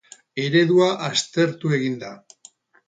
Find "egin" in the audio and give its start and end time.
1.81-2.03